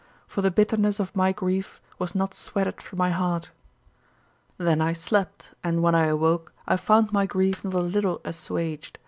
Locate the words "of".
0.99-1.15